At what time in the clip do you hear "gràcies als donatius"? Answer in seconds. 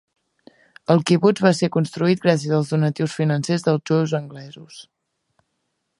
2.25-3.15